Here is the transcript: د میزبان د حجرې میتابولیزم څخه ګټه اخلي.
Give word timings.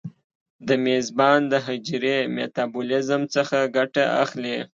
د 0.67 0.69
میزبان 0.85 1.39
د 1.51 1.53
حجرې 1.65 2.17
میتابولیزم 2.35 3.21
څخه 3.35 3.57
ګټه 3.75 4.03
اخلي. 4.23 4.57